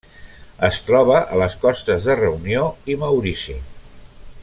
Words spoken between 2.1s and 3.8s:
Reunió i Maurici.